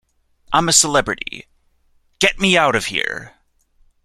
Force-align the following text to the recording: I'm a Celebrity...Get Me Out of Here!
I'm 0.51 0.67
a 0.67 0.73
Celebrity...Get 0.73 2.39
Me 2.39 2.57
Out 2.57 2.73
of 2.75 2.85
Here! 2.87 3.35